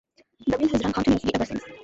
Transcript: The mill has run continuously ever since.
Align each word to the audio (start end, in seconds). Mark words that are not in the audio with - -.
The 0.47 0.57
mill 0.57 0.67
has 0.69 0.83
run 0.83 0.93
continuously 0.93 1.35
ever 1.35 1.45
since. 1.45 1.61